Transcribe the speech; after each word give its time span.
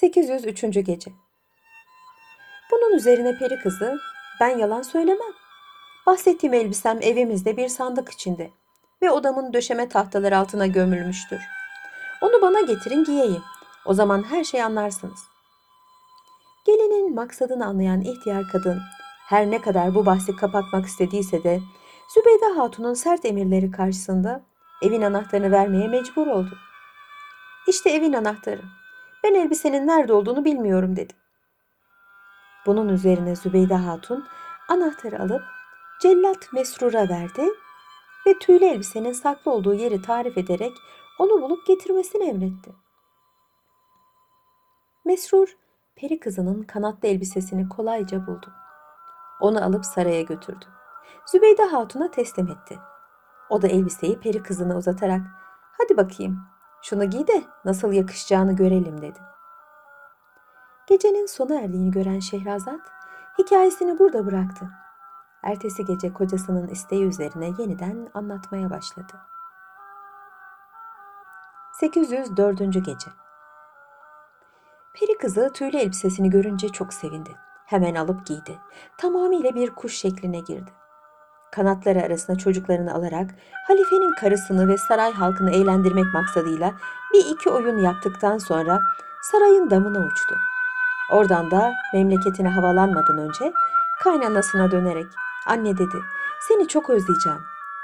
803. 0.00 0.62
Gece 0.84 1.12
Bunun 2.70 2.96
üzerine 2.96 3.38
peri 3.38 3.58
kızı, 3.58 3.98
ben 4.40 4.58
yalan 4.58 4.82
söylemem. 4.82 5.32
Bahsettiğim 6.06 6.54
elbisem 6.54 6.98
evimizde 7.02 7.56
bir 7.56 7.68
sandık 7.68 8.12
içinde 8.12 8.50
ve 9.02 9.10
odamın 9.10 9.52
döşeme 9.52 9.88
tahtaları 9.88 10.38
altına 10.38 10.66
gömülmüştür. 10.66 11.40
Onu 12.22 12.42
bana 12.42 12.60
getirin 12.60 13.04
giyeyim. 13.04 13.42
O 13.86 13.94
zaman 13.94 14.22
her 14.22 14.44
şeyi 14.44 14.64
anlarsınız. 14.64 15.20
Gelinin 16.66 17.14
maksadını 17.14 17.66
anlayan 17.66 18.00
ihtiyar 18.00 18.48
kadın 18.52 18.80
her 19.28 19.50
ne 19.50 19.60
kadar 19.60 19.94
bu 19.94 20.06
bahsi 20.06 20.36
kapatmak 20.36 20.86
istediyse 20.86 21.44
de 21.44 21.60
Zübeyde 22.14 22.58
Hatun'un 22.58 22.94
sert 22.94 23.24
emirleri 23.24 23.70
karşısında 23.70 24.42
evin 24.82 25.02
anahtarını 25.02 25.50
vermeye 25.50 25.88
mecbur 25.88 26.26
oldu. 26.26 26.58
İşte 27.68 27.90
evin 27.90 28.12
anahtarı. 28.12 28.62
Ben 29.26 29.34
elbisenin 29.34 29.86
nerede 29.86 30.12
olduğunu 30.12 30.44
bilmiyorum 30.44 30.96
dedi. 30.96 31.14
Bunun 32.66 32.88
üzerine 32.88 33.36
Zübeyde 33.36 33.74
Hatun 33.74 34.26
anahtarı 34.68 35.22
alıp 35.22 35.42
cellat 36.00 36.52
Mesrur'a 36.52 37.08
verdi 37.08 37.48
ve 38.26 38.38
tüylü 38.38 38.64
elbisenin 38.64 39.12
saklı 39.12 39.52
olduğu 39.52 39.74
yeri 39.74 40.02
tarif 40.02 40.38
ederek 40.38 40.72
onu 41.18 41.42
bulup 41.42 41.66
getirmesini 41.66 42.24
emretti. 42.24 42.74
Mesrur, 45.04 45.56
peri 45.96 46.20
kızının 46.20 46.62
kanatlı 46.62 47.08
elbisesini 47.08 47.68
kolayca 47.68 48.26
buldu. 48.26 48.52
Onu 49.40 49.64
alıp 49.64 49.84
saraya 49.84 50.22
götürdü. 50.22 50.64
Zübeyde 51.26 51.64
Hatun'a 51.64 52.10
teslim 52.10 52.48
etti. 52.48 52.78
O 53.50 53.62
da 53.62 53.68
elbiseyi 53.68 54.20
peri 54.20 54.42
kızına 54.42 54.76
uzatarak 54.76 55.20
hadi 55.78 55.96
bakayım 55.96 56.55
şunu 56.82 57.04
giy 57.04 57.26
de 57.26 57.44
nasıl 57.64 57.92
yakışacağını 57.92 58.56
görelim 58.56 59.02
dedi. 59.02 59.18
Gecenin 60.86 61.26
sona 61.26 61.60
erdiğini 61.60 61.90
gören 61.90 62.20
Şehrazat 62.20 62.80
hikayesini 63.38 63.98
burada 63.98 64.26
bıraktı. 64.26 64.70
Ertesi 65.42 65.84
gece 65.84 66.12
kocasının 66.12 66.68
isteği 66.68 67.04
üzerine 67.04 67.52
yeniden 67.58 68.08
anlatmaya 68.14 68.70
başladı. 68.70 69.12
804. 71.72 72.58
Gece 72.58 73.10
Peri 74.94 75.18
kızı 75.18 75.52
tüylü 75.54 75.76
elbisesini 75.76 76.30
görünce 76.30 76.68
çok 76.68 76.94
sevindi. 76.94 77.30
Hemen 77.66 77.94
alıp 77.94 78.26
giydi. 78.26 78.58
Tamamıyla 78.98 79.54
bir 79.54 79.70
kuş 79.70 79.96
şekline 79.96 80.40
girdi. 80.40 80.70
Kanatları 81.52 82.02
arasına 82.02 82.36
çocuklarını 82.36 82.94
alarak 82.94 83.30
halifenin 83.66 84.14
karısını 84.14 84.68
ve 84.68 84.78
saray 84.78 85.12
halkını 85.12 85.50
eğlendirmek 85.50 86.14
maksadıyla 86.14 86.72
bir 87.14 87.26
iki 87.34 87.50
oyun 87.50 87.78
yaptıktan 87.78 88.38
sonra 88.38 88.82
sarayın 89.22 89.70
damına 89.70 89.98
uçtu. 89.98 90.36
Oradan 91.12 91.50
da 91.50 91.74
memleketine 91.94 92.48
havalanmadan 92.48 93.18
önce 93.18 93.52
kaynanasına 94.02 94.70
dönerek 94.70 95.06
anne 95.46 95.78
dedi 95.78 95.96
seni 96.48 96.68
çok 96.68 96.90
özleyeceğim. 96.90 97.40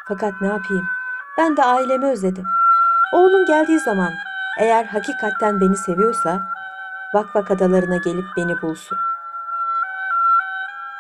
Fakat 0.09 0.33
ne 0.41 0.47
yapayım 0.47 0.85
ben 1.39 1.57
de 1.57 1.65
ailemi 1.65 2.07
özledim. 2.07 2.47
Oğlun 3.15 3.47
geldiği 3.47 3.79
zaman 3.79 4.13
eğer 4.61 4.85
hakikatten 4.85 5.61
beni 5.61 5.77
seviyorsa 5.77 6.43
Vakvak 7.15 7.51
adalarına 7.51 7.97
gelip 7.97 8.25
beni 8.37 8.63
bulsun. 8.63 8.99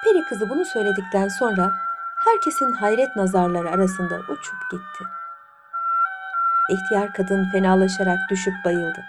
Peri 0.04 0.24
kızı 0.28 0.48
bunu 0.50 0.64
söyledikten 0.64 1.28
sonra 1.28 1.72
herkesin 2.24 2.72
hayret 2.72 3.16
nazarları 3.16 3.70
arasında 3.70 4.20
uçup 4.28 4.70
gitti. 4.70 5.04
İhtiyar 6.70 7.12
kadın 7.12 7.50
fenalaşarak 7.52 8.18
düşüp 8.30 8.54
bayıldı. 8.64 9.04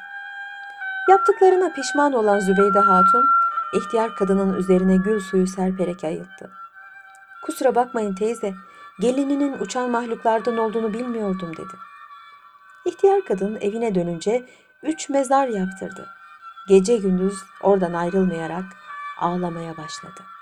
Yaptıklarına 1.10 1.74
pişman 1.74 2.14
olan 2.14 2.40
Zübeyde 2.40 2.80
Hatun, 2.80 3.26
ihtiyar 3.74 4.16
kadının 4.16 4.54
üzerine 4.54 4.96
gül 4.96 5.20
suyu 5.20 5.48
serperek 5.48 6.04
ayılttı. 6.04 6.52
Kusura 7.46 7.76
bakmayın 7.76 8.16
teyze, 8.16 8.54
gelininin 9.00 9.60
uçan 9.60 9.90
mahluklardan 9.90 10.58
olduğunu 10.58 10.94
bilmiyordum 10.94 11.58
dedi. 11.58 11.74
İhtiyar 12.86 13.26
kadın 13.26 13.56
evine 13.62 13.96
dönünce 13.96 14.46
üç 14.84 15.10
mezar 15.10 15.48
yaptırdı. 15.48 16.08
Gece 16.68 16.98
gündüz 16.98 17.38
oradan 17.62 17.94
ayrılmayarak 17.94 18.66
ağlamaya 19.20 19.78
başladı. 19.78 20.33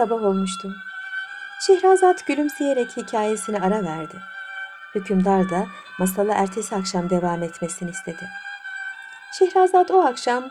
Sabah 0.00 0.22
olmuştu. 0.22 0.74
Şehrazat 1.66 2.26
gülümseyerek 2.26 2.96
hikayesine 2.96 3.60
ara 3.60 3.84
verdi. 3.84 4.20
Hükümdar 4.94 5.50
da 5.50 5.66
masalı 5.98 6.32
ertesi 6.32 6.76
akşam 6.76 7.10
devam 7.10 7.42
etmesini 7.42 7.90
istedi. 7.90 8.28
Şehrazat 9.38 9.90
o 9.90 10.02
akşam 10.04 10.50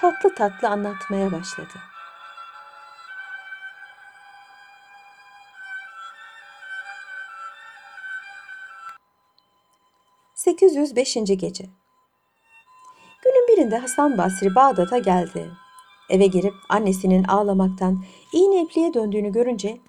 tatlı 0.00 0.34
tatlı 0.34 0.68
anlatmaya 0.68 1.32
başladı. 1.32 1.74
...805. 10.36 11.36
Gece 11.36 11.64
Günün 13.24 13.48
birinde 13.48 13.78
Hasan 13.78 14.18
Basri 14.18 14.54
Bağdat'a 14.54 14.98
geldi. 14.98 15.50
Eve 16.10 16.26
girip 16.26 16.54
annesinin 16.68 17.24
ağlamaktan 17.24 18.04
iğne 18.32 18.62
ipliğe 18.62 18.94
döndüğünü 18.94 19.32
görünce 19.32 19.80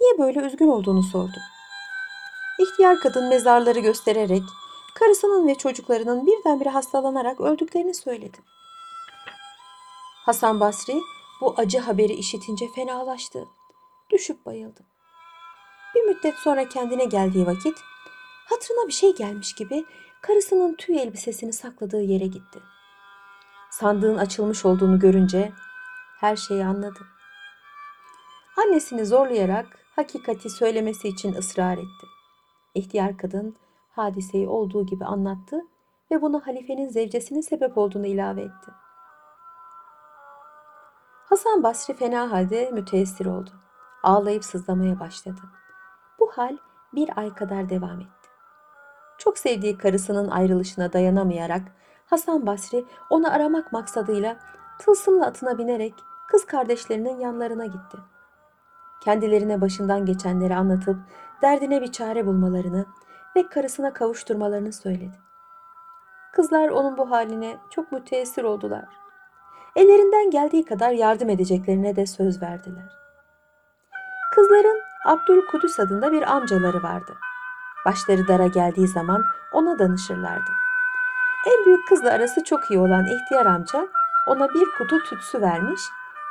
niye 0.00 0.18
böyle 0.18 0.40
üzgün 0.40 0.68
olduğunu 0.68 1.02
sordu. 1.02 1.36
İhtiyar 2.58 3.00
kadın 3.00 3.28
mezarları 3.28 3.80
göstererek 3.80 4.42
karısının 4.94 5.48
ve 5.48 5.54
çocuklarının 5.54 6.26
birdenbire 6.26 6.68
hastalanarak 6.68 7.40
öldüklerini 7.40 7.94
söyledi. 7.94 8.38
Hasan 10.26 10.60
Basri 10.60 11.00
bu 11.40 11.54
acı 11.56 11.78
haberi 11.78 12.12
işitince 12.12 12.66
fenalaştı. 12.74 13.48
Düşüp 14.10 14.46
bayıldı. 14.46 14.80
Bir 15.94 16.02
müddet 16.02 16.34
sonra 16.34 16.68
kendine 16.68 17.04
geldiği 17.04 17.46
vakit 17.46 17.78
hatırına 18.48 18.88
bir 18.88 18.92
şey 18.92 19.14
gelmiş 19.14 19.54
gibi 19.54 19.84
karısının 20.20 20.74
tüy 20.74 20.98
elbisesini 20.98 21.52
sakladığı 21.52 22.02
yere 22.02 22.26
gitti. 22.26 22.58
Sandığın 23.80 24.16
açılmış 24.16 24.64
olduğunu 24.64 24.98
görünce 24.98 25.52
her 26.20 26.36
şeyi 26.36 26.64
anladı. 26.64 26.98
Annesini 28.56 29.06
zorlayarak 29.06 29.66
hakikati 29.96 30.50
söylemesi 30.50 31.08
için 31.08 31.34
ısrar 31.34 31.72
etti. 31.72 32.06
İhtiyar 32.74 33.16
kadın 33.16 33.56
hadiseyi 33.90 34.48
olduğu 34.48 34.86
gibi 34.86 35.04
anlattı 35.04 35.60
ve 36.10 36.22
bunu 36.22 36.46
halifenin 36.46 36.88
zevcesinin 36.88 37.40
sebep 37.40 37.78
olduğunu 37.78 38.06
ilave 38.06 38.42
etti. 38.42 38.70
Hasan 41.24 41.62
Basri 41.62 41.94
fena 41.94 42.32
halde 42.32 42.70
müteessir 42.70 43.26
oldu. 43.26 43.50
Ağlayıp 44.02 44.44
sızlamaya 44.44 45.00
başladı. 45.00 45.40
Bu 46.20 46.30
hal 46.32 46.56
bir 46.94 47.18
ay 47.18 47.34
kadar 47.34 47.68
devam 47.68 48.00
etti. 48.00 48.28
Çok 49.18 49.38
sevdiği 49.38 49.78
karısının 49.78 50.28
ayrılışına 50.28 50.92
dayanamayarak 50.92 51.62
Hasan 52.06 52.46
Basri 52.46 52.84
onu 53.10 53.32
aramak 53.32 53.72
maksadıyla 53.72 54.36
tılsımla 54.78 55.26
atına 55.26 55.58
binerek 55.58 55.94
kız 56.28 56.46
kardeşlerinin 56.46 57.20
yanlarına 57.20 57.66
gitti. 57.66 57.98
Kendilerine 59.04 59.60
başından 59.60 60.06
geçenleri 60.06 60.54
anlatıp 60.56 60.96
derdine 61.42 61.82
bir 61.82 61.92
çare 61.92 62.26
bulmalarını 62.26 62.86
ve 63.36 63.48
karısına 63.48 63.92
kavuşturmalarını 63.92 64.72
söyledi. 64.72 65.18
Kızlar 66.32 66.68
onun 66.68 66.98
bu 66.98 67.10
haline 67.10 67.56
çok 67.70 67.92
müteessir 67.92 68.44
oldular. 68.44 68.88
Ellerinden 69.76 70.30
geldiği 70.30 70.64
kadar 70.64 70.90
yardım 70.90 71.30
edeceklerine 71.30 71.96
de 71.96 72.06
söz 72.06 72.42
verdiler. 72.42 72.92
Kızların 74.34 74.80
Abdülkudüs 75.06 75.80
adında 75.80 76.12
bir 76.12 76.36
amcaları 76.36 76.82
vardı. 76.82 77.14
Başları 77.86 78.28
dara 78.28 78.46
geldiği 78.46 78.88
zaman 78.88 79.22
ona 79.52 79.78
danışırlardı. 79.78 80.65
En 81.46 81.64
büyük 81.66 81.88
kızla 81.88 82.10
arası 82.10 82.44
çok 82.44 82.70
iyi 82.70 82.78
olan 82.78 83.06
ihtiyar 83.06 83.46
amca 83.46 83.88
ona 84.26 84.48
bir 84.48 84.66
kutu 84.78 84.98
tütsü 84.98 85.40
vermiş 85.40 85.80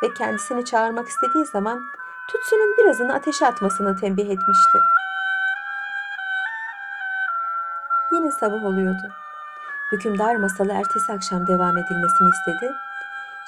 ve 0.04 0.14
kendisini 0.14 0.66
çağırmak 0.66 1.08
istediği 1.08 1.46
zaman 1.46 1.82
tütsünün 2.32 2.78
birazını 2.78 3.14
ateşe 3.14 3.48
atmasını 3.48 3.96
tembih 3.96 4.30
etmişti. 4.30 4.78
Yine 8.12 8.32
sabah 8.32 8.66
oluyordu. 8.66 9.12
Hükümdar 9.92 10.36
masalı 10.36 10.72
ertesi 10.72 11.14
akşam 11.14 11.48
devam 11.48 11.78
edilmesini 11.78 12.30
istedi. 12.30 12.74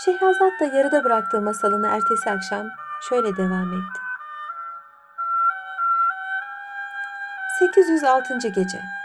Şehrazat 0.05 0.59
da 0.61 0.65
yarıda 0.65 1.03
bıraktığı 1.03 1.41
masalını 1.41 1.87
ertesi 1.87 2.29
akşam 2.29 2.67
şöyle 3.09 3.37
devam 3.37 3.73
etti. 3.73 3.99
806. 7.59 8.47
Gece 8.55 8.96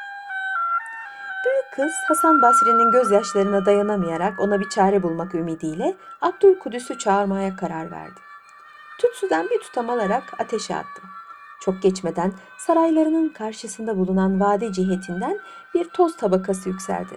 kız 1.76 1.92
Hasan 2.08 2.42
Basri'nin 2.42 2.90
gözyaşlarına 2.90 3.66
dayanamayarak 3.66 4.40
ona 4.40 4.60
bir 4.60 4.69
çare 4.69 5.02
bulmak 5.02 5.34
ümidiyle 5.34 5.96
Abdülkudüs'ü 6.20 6.98
çağırmaya 6.98 7.56
karar 7.56 7.90
verdi. 7.90 8.20
Tütsüden 9.00 9.50
bir 9.50 9.60
tutam 9.60 9.90
alarak 9.90 10.22
ateşe 10.38 10.76
attı. 10.76 11.02
Çok 11.60 11.82
geçmeden 11.82 12.32
saraylarının 12.58 13.28
karşısında 13.28 13.96
bulunan 13.96 14.40
vadi 14.40 14.72
cihetinden 14.72 15.38
bir 15.74 15.84
toz 15.84 16.16
tabakası 16.16 16.69
yükseldi. 16.69 17.16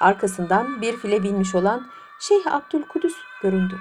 Arkasından 0.00 0.82
bir 0.82 0.96
file 0.96 1.22
binmiş 1.22 1.54
olan 1.54 1.86
Şeyh 2.20 2.54
Abdülkudüs 2.54 3.14
göründü. 3.42 3.74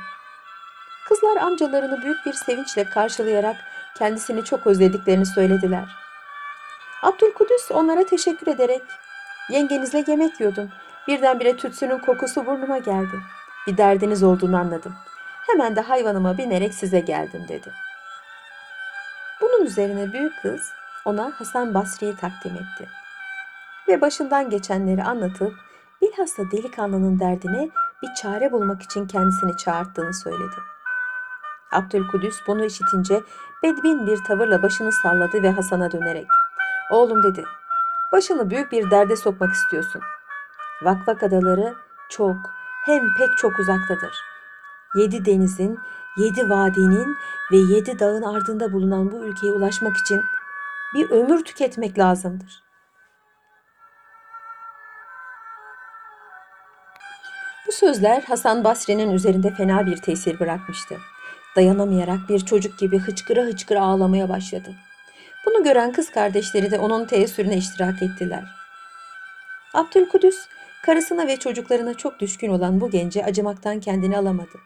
Kızlar 1.08 1.38
amcalarını 1.38 2.02
büyük 2.02 2.26
bir 2.26 2.34
sevinçle 2.34 2.84
karşılayarak 2.84 3.56
kendisini 3.98 4.44
çok 4.44 4.68
özlediklerini 4.68 5.26
söylediler. 5.26 5.96
Abdülkudüs 7.04 7.72
onlara 7.72 8.06
teşekkür 8.06 8.48
ederek 8.48 8.82
yengenizle 9.50 10.04
yemek 10.08 10.40
yiyordum. 10.40 10.70
Birdenbire 11.08 11.58
tütsünün 11.58 12.00
kokusu 12.00 12.46
burnuma 12.46 12.78
geldi. 12.78 13.20
Bir 13.68 13.78
derdiniz 13.78 14.24
olduğunu 14.24 14.58
anladım. 14.58 14.96
Hemen 15.48 15.76
de 15.76 15.82
hayvanıma 15.82 16.38
binerek 16.38 16.74
size 16.74 17.00
geldim 17.00 17.46
dedi. 17.48 17.72
Bunun 19.42 19.66
üzerine 19.66 20.14
büyük 20.14 20.42
kız 20.42 20.72
ona 21.06 21.32
Hasan 21.40 21.74
Basri'yi 21.74 22.16
takdim 22.16 22.54
etti. 22.54 22.90
Ve 23.88 24.02
başından 24.02 24.50
geçenleri 24.50 25.04
anlatıp 25.04 25.54
bilhassa 26.02 26.52
delikanlının 26.52 27.20
derdine 27.20 27.70
bir 28.04 28.14
çare 28.22 28.52
bulmak 28.52 28.82
için 28.82 29.08
kendisini 29.08 29.58
çağırttığını 29.58 30.14
söyledi. 30.14 30.56
Abdülkudüs 31.72 32.36
bunu 32.48 32.66
işitince 32.66 33.22
bedbin 33.64 34.08
bir 34.08 34.24
tavırla 34.24 34.64
başını 34.64 34.92
salladı 34.92 35.44
ve 35.44 35.52
Hasan'a 35.52 35.92
dönerek 35.92 36.28
''Oğlum'' 36.92 37.24
dedi. 37.24 37.44
''Başını 38.16 38.50
büyük 38.50 38.72
bir 38.72 38.92
derde 38.92 39.16
sokmak 39.16 39.54
istiyorsun. 39.54 40.02
Vakvak 40.84 41.24
adaları 41.24 41.74
çok 42.10 42.36
hem 42.86 43.14
pek 43.18 43.38
çok 43.38 43.60
uzaktadır. 43.60 44.16
Yedi 44.96 45.26
denizin, 45.26 45.80
yedi 46.18 46.50
vadinin 46.50 47.18
ve 47.52 47.58
yedi 47.58 48.00
dağın 48.00 48.22
ardında 48.22 48.74
bulunan 48.74 49.12
bu 49.12 49.26
ülkeye 49.26 49.54
ulaşmak 49.54 49.98
için 49.98 50.22
bir 50.94 51.10
ömür 51.10 51.44
tüketmek 51.44 52.00
lazımdır. 52.00 52.64
Bu 57.68 57.72
sözler 57.72 58.22
Hasan 58.22 58.64
Basri'nin 58.64 59.12
üzerinde 59.14 59.52
fena 59.52 59.86
bir 59.86 59.98
tesir 59.98 60.40
bırakmıştı. 60.40 60.98
Dayanamayarak 61.56 62.30
bir 62.30 62.40
çocuk 62.40 62.80
gibi 62.80 63.00
hıçkıra 63.00 63.42
hıçkıra 63.42 63.82
ağlamaya 63.82 64.30
başladı. 64.30 64.76
Bunu 65.46 65.64
gören 65.64 65.92
kız 65.92 66.12
kardeşleri 66.12 66.72
de 66.72 66.80
onun 66.80 67.06
teessürüne 67.06 67.58
iştirak 67.58 68.02
ettiler. 68.02 68.44
Abdülkudüs, 69.74 70.36
karısına 70.86 71.28
ve 71.28 71.38
çocuklarına 71.38 71.94
çok 71.94 72.20
düşkün 72.20 72.50
olan 72.50 72.82
bu 72.82 72.90
gence 72.90 73.26
acımaktan 73.26 73.80
kendini 73.80 74.18
alamadı. 74.18 74.58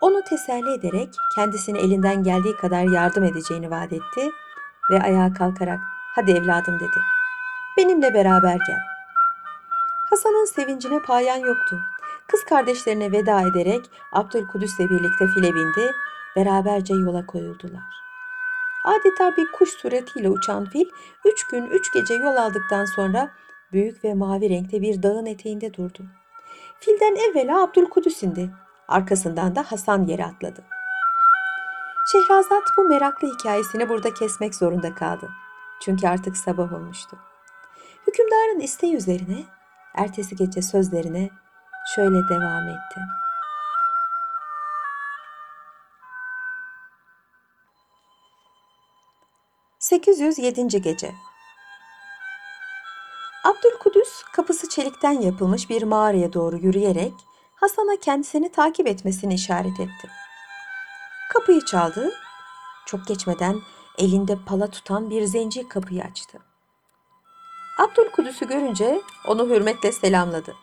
Onu 0.00 0.22
teselli 0.22 0.74
ederek 0.74 1.08
kendisine 1.34 1.78
elinden 1.78 2.22
geldiği 2.22 2.56
kadar 2.56 2.92
yardım 2.92 3.24
edeceğini 3.24 3.70
vaat 3.70 3.92
etti 3.92 4.30
ve 4.90 5.02
ayağa 5.02 5.32
kalkarak 5.32 5.80
hadi 6.14 6.30
evladım 6.30 6.80
dedi. 6.80 7.00
Benimle 7.76 8.14
beraber 8.14 8.54
gel. 8.54 8.80
Hasan'ın 10.10 10.44
sevincine 10.44 10.98
payan 10.98 11.36
yoktu. 11.36 11.80
Kız 12.28 12.44
kardeşlerine 12.44 13.12
veda 13.12 13.40
ederek 13.40 13.90
Abdülkudüs'le 14.12 14.78
birlikte 14.78 15.26
file 15.26 15.54
bindi, 15.54 15.92
beraberce 16.36 16.94
yola 16.94 17.26
koyuldular. 17.26 17.82
Adeta 18.84 19.36
bir 19.36 19.52
kuş 19.52 19.70
suretiyle 19.70 20.28
uçan 20.28 20.64
fil 20.64 20.86
üç 21.24 21.46
gün 21.46 21.66
üç 21.66 21.92
gece 21.94 22.14
yol 22.14 22.36
aldıktan 22.36 22.84
sonra 22.84 23.30
büyük 23.72 24.04
ve 24.04 24.14
mavi 24.14 24.50
renkte 24.50 24.82
bir 24.82 25.02
dağın 25.02 25.26
eteğinde 25.26 25.74
durdu. 25.74 26.02
Filden 26.80 27.16
evvela 27.16 27.62
Abdülkudüs 27.62 28.22
indi. 28.22 28.50
Arkasından 28.88 29.56
da 29.56 29.62
Hasan 29.62 30.06
yere 30.06 30.24
atladı. 30.24 30.64
Şehrazat 32.12 32.62
bu 32.76 32.84
meraklı 32.84 33.28
hikayesini 33.34 33.88
burada 33.88 34.14
kesmek 34.14 34.54
zorunda 34.54 34.94
kaldı. 34.94 35.28
Çünkü 35.82 36.08
artık 36.08 36.36
sabah 36.36 36.72
olmuştu. 36.72 37.16
Hükümdarın 38.06 38.60
isteği 38.60 38.96
üzerine 38.96 39.44
ertesi 39.94 40.36
gece 40.36 40.62
sözlerine 40.62 41.30
şöyle 41.94 42.28
devam 42.28 42.68
etti. 42.68 43.00
...807. 49.92 50.82
Gece 50.82 51.14
Abdülkudüs 53.44 54.22
kapısı 54.32 54.68
çelikten 54.68 55.20
yapılmış 55.20 55.70
bir 55.70 55.82
mağaraya 55.82 56.32
doğru 56.32 56.56
yürüyerek 56.56 57.12
Hasan'a 57.54 57.96
kendisini 57.96 58.52
takip 58.52 58.86
etmesini 58.86 59.34
işaret 59.34 59.80
etti. 59.80 60.10
Kapıyı 61.32 61.64
çaldı. 61.64 62.12
Çok 62.86 63.06
geçmeden 63.06 63.60
elinde 63.98 64.38
pala 64.46 64.70
tutan 64.70 65.10
bir 65.10 65.22
zenci 65.22 65.68
kapıyı 65.68 66.02
açtı. 66.04 66.38
Abdülkudüs'ü 67.78 68.48
görünce 68.48 69.00
onu 69.28 69.48
hürmetle 69.48 69.92
selamladı. 69.92 70.54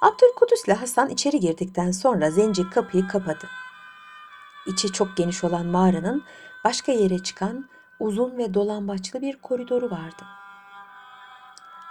Abdülkudüs 0.00 0.64
ile 0.64 0.74
Hasan 0.74 1.08
içeri 1.08 1.40
girdikten 1.40 1.90
sonra 1.90 2.30
zenci 2.30 2.70
kapıyı 2.70 3.08
kapadı. 3.08 3.48
İçi 4.66 4.92
çok 4.92 5.16
geniş 5.16 5.44
olan 5.44 5.66
mağaranın 5.66 6.24
başka 6.64 6.92
yere 6.92 7.18
çıkan 7.18 7.72
uzun 8.02 8.38
ve 8.38 8.54
dolambaçlı 8.54 9.20
bir 9.20 9.36
koridoru 9.36 9.90
vardı. 9.90 10.22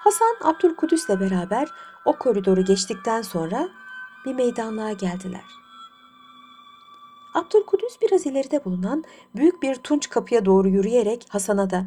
Hasan 0.03 0.35
Abdülkudüs'le 0.43 1.09
beraber 1.09 1.69
o 2.05 2.17
koridoru 2.17 2.65
geçtikten 2.65 3.21
sonra 3.21 3.69
bir 4.25 4.35
meydanlığa 4.35 4.91
geldiler. 4.91 5.45
Abdülkudüs 7.33 8.01
biraz 8.01 8.25
ileride 8.25 8.65
bulunan 8.65 9.03
büyük 9.35 9.63
bir 9.63 9.75
tunç 9.75 10.09
kapıya 10.09 10.45
doğru 10.45 10.67
yürüyerek 10.67 11.27
Hasan'a 11.29 11.69
da 11.69 11.85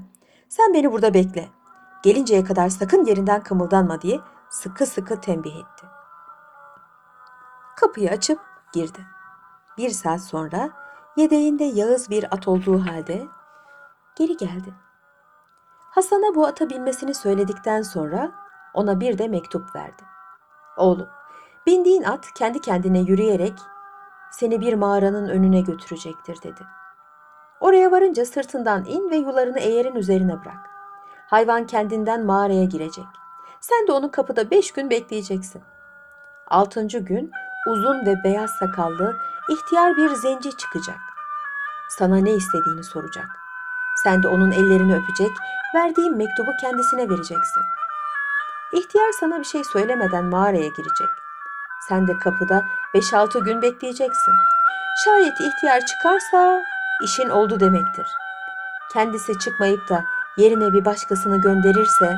sen 0.49 0.75
beni 0.75 0.93
burada 0.93 1.15
bekle. 1.15 1.49
Gelinceye 2.03 2.45
kadar 2.45 2.69
sakın 2.69 3.05
yerinden 3.05 3.43
kımıldanma 3.43 4.01
diye 4.01 4.21
sıkı 4.51 4.87
sıkı 4.87 5.21
tembih 5.21 5.57
etti. 5.57 5.87
Kapıyı 7.77 8.11
açıp 8.11 8.41
girdi. 8.73 9.07
Bir 9.79 9.91
saat 9.91 10.23
sonra 10.23 10.71
yedeğinde 11.17 11.65
Yağız 11.65 12.11
bir 12.11 12.35
at 12.35 12.49
olduğu 12.49 12.87
halde 12.87 13.27
geri 14.17 14.37
geldi. 14.37 14.75
Hasan'a 15.91 16.35
bu 16.35 16.47
ata 16.47 16.71
binmesini 16.71 17.15
söyledikten 17.15 17.83
sonra 17.83 18.33
ona 18.75 19.01
bir 19.01 19.19
de 19.19 19.29
mektup 19.29 19.77
verdi. 19.77 20.03
Oğlum, 20.77 21.09
bindiğin 21.67 22.03
at 22.03 22.27
kendi 22.35 22.61
kendine 22.61 23.01
yürüyerek 23.01 23.59
seni 24.31 24.61
bir 24.61 24.75
mağaranın 24.75 25.29
önüne 25.29 25.61
götürecektir 25.61 26.43
dedi. 26.43 26.61
Oraya 27.61 27.93
varınca 27.93 28.25
sırtından 28.25 28.85
in 28.85 29.11
ve 29.11 29.17
yularını 29.17 29.59
eğerin 29.59 29.95
üzerine 29.95 30.41
bırak. 30.41 30.71
Hayvan 31.27 31.67
kendinden 31.67 32.25
mağaraya 32.25 32.65
girecek. 32.65 33.07
Sen 33.61 33.87
de 33.87 33.93
onu 33.93 34.11
kapıda 34.11 34.51
beş 34.51 34.73
gün 34.73 34.91
bekleyeceksin. 34.91 35.63
Altıncı 36.47 36.99
gün 36.99 37.31
uzun 37.69 38.07
ve 38.07 38.15
beyaz 38.25 38.51
sakallı 38.51 39.17
ihtiyar 39.51 39.97
bir 39.97 40.09
zenci 40.09 40.57
çıkacak. 40.57 40.99
Sana 41.89 42.17
ne 42.17 42.31
istediğini 42.31 42.85
soracak. 42.85 43.44
Sen 44.05 44.23
de 44.23 44.29
onun 44.29 44.51
ellerini 44.51 44.97
öpecek, 44.97 45.31
verdiğim 45.75 46.17
mektubu 46.17 46.51
kendisine 46.61 47.09
vereceksin. 47.09 47.63
İhtiyar 48.73 49.13
sana 49.21 49.39
bir 49.39 49.45
şey 49.45 49.65
söylemeden 49.65 50.25
mağaraya 50.25 50.69
girecek. 50.69 51.09
Sen 51.89 52.09
de 52.09 52.13
kapıda 52.19 52.63
5-6 52.95 53.45
gün 53.45 53.63
bekleyeceksin. 53.63 54.35
Şayet 55.05 55.41
ihtiyar 55.41 55.81
çıkarsa 55.87 56.63
işin 57.03 57.29
oldu 57.29 57.61
demektir. 57.61 58.07
Kendisi 58.93 59.39
çıkmayıp 59.39 59.89
da 59.89 60.05
yerine 60.37 60.73
bir 60.73 60.85
başkasını 60.85 61.41
gönderirse 61.41 62.17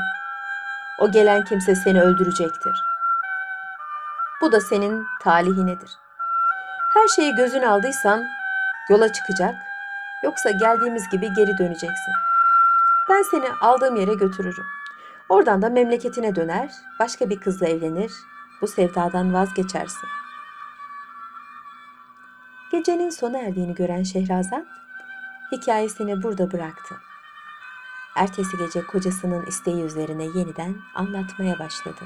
o 0.98 1.10
gelen 1.10 1.44
kimse 1.44 1.74
seni 1.74 2.02
öldürecektir. 2.02 2.84
Bu 4.40 4.52
da 4.52 4.60
senin 4.60 5.06
talihinedir. 5.22 5.90
Her 6.94 7.08
şeyi 7.08 7.34
gözün 7.34 7.62
aldıysan 7.62 8.24
yola 8.90 9.12
çıkacak 9.12 9.54
yoksa 10.24 10.50
geldiğimiz 10.50 11.08
gibi 11.08 11.34
geri 11.34 11.58
döneceksin. 11.58 12.14
Ben 13.10 13.22
seni 13.22 13.50
aldığım 13.60 13.96
yere 13.96 14.14
götürürüm. 14.14 14.64
Oradan 15.28 15.62
da 15.62 15.70
memleketine 15.70 16.34
döner, 16.34 16.70
başka 17.00 17.30
bir 17.30 17.40
kızla 17.40 17.66
evlenir, 17.66 18.12
bu 18.60 18.66
sevdadan 18.66 19.34
vazgeçersin. 19.34 20.08
Gecenin 22.72 23.10
sona 23.10 23.38
erdiğini 23.38 23.74
gören 23.74 24.02
Şehrazat 24.02 24.66
hikayesini 25.52 26.22
burada 26.22 26.52
bıraktı. 26.52 26.94
Ertesi 28.16 28.56
gece 28.58 28.86
kocasının 28.86 29.46
isteği 29.46 29.82
üzerine 29.82 30.24
yeniden 30.24 30.76
anlatmaya 30.94 31.58
başladı. 31.58 32.00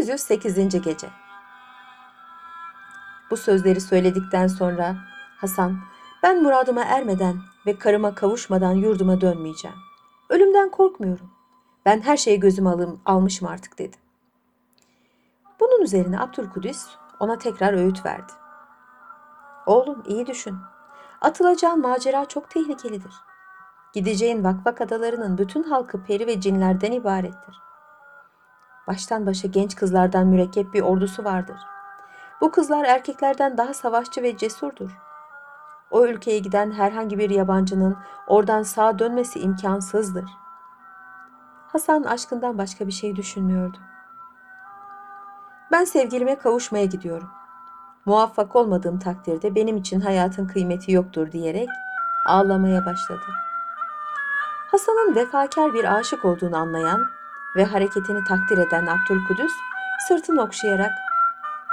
...808. 0.00 0.82
Gece 0.82 1.08
Bu 3.30 3.36
sözleri 3.36 3.80
söyledikten 3.80 4.46
sonra 4.46 4.96
Hasan, 5.40 5.78
ben 6.22 6.42
muradıma 6.42 6.84
ermeden 6.84 7.36
ve 7.66 7.78
karıma 7.78 8.14
kavuşmadan 8.14 8.72
yurduma 8.72 9.20
dönmeyeceğim. 9.20 9.76
Ölümden 10.28 10.70
korkmuyorum. 10.70 11.30
Ben 11.86 12.00
her 12.00 12.16
şeyi 12.16 12.40
gözüm 12.40 12.66
alım, 12.66 13.00
almışım 13.04 13.48
artık 13.48 13.78
dedi. 13.78 13.96
Bunun 15.60 15.82
üzerine 15.82 16.20
Abdülkudüs 16.20 16.86
ona 17.20 17.38
tekrar 17.38 17.72
öğüt 17.72 18.06
verdi. 18.06 18.32
Oğlum 19.66 20.02
iyi 20.06 20.26
düşün. 20.26 20.56
Atılacağın 21.20 21.80
macera 21.80 22.24
çok 22.24 22.50
tehlikelidir. 22.50 23.12
Gideceğin 23.92 24.44
vakvak 24.44 24.80
adalarının 24.80 25.38
bütün 25.38 25.62
halkı 25.62 26.04
peri 26.04 26.26
ve 26.26 26.40
cinlerden 26.40 26.92
ibarettir. 26.92 27.69
Baştan 28.90 29.26
başa 29.26 29.48
genç 29.48 29.76
kızlardan 29.76 30.26
mürekkep 30.26 30.74
bir 30.74 30.82
ordusu 30.82 31.24
vardır. 31.24 31.56
Bu 32.40 32.50
kızlar 32.50 32.84
erkeklerden 32.84 33.58
daha 33.58 33.74
savaşçı 33.74 34.22
ve 34.22 34.36
cesurdur. 34.36 34.90
O 35.90 36.06
ülkeye 36.06 36.38
giden 36.38 36.70
herhangi 36.70 37.18
bir 37.18 37.30
yabancının 37.30 37.96
oradan 38.26 38.62
sağ 38.62 38.98
dönmesi 38.98 39.40
imkansızdır. 39.40 40.24
Hasan 41.72 42.02
aşkından 42.02 42.58
başka 42.58 42.86
bir 42.86 42.92
şey 42.92 43.16
düşünmüyordu. 43.16 43.78
Ben 45.72 45.84
sevgilime 45.84 46.38
kavuşmaya 46.38 46.84
gidiyorum. 46.84 47.30
Muvaffak 48.04 48.56
olmadığım 48.56 48.98
takdirde 48.98 49.54
benim 49.54 49.76
için 49.76 50.00
hayatın 50.00 50.46
kıymeti 50.46 50.92
yoktur 50.92 51.32
diyerek 51.32 51.68
ağlamaya 52.26 52.86
başladı. 52.86 53.26
Hasan'ın 54.70 55.14
vefakar 55.14 55.74
bir 55.74 55.96
aşık 55.96 56.24
olduğunu 56.24 56.56
anlayan 56.56 57.19
ve 57.56 57.64
hareketini 57.64 58.24
takdir 58.24 58.58
eden 58.58 58.86
Abdülkudüs 58.86 59.52
sırtını 60.08 60.42
okşayarak 60.42 60.92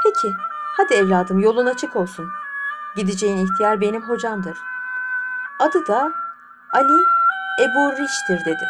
''Peki, 0.03 0.33
hadi 0.77 0.93
evladım 0.93 1.39
yolun 1.39 1.65
açık 1.65 1.95
olsun. 1.95 2.29
Gideceğin 2.95 3.45
ihtiyar 3.45 3.81
benim 3.81 4.01
hocamdır. 4.01 4.57
Adı 5.59 5.87
da 5.87 6.11
Ali 6.73 6.97
Ebu 7.61 7.91
Riş'tir.'' 7.91 8.45
dedi. 8.45 8.65